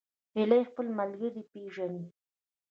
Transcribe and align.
هیلۍ 0.35 0.61
خپل 0.69 0.85
ملګري 0.99 1.41
پیژني 1.51 2.03